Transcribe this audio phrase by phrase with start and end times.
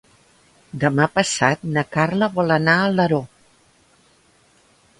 [0.83, 3.23] Demà passat na Carla vol anar a Alaró.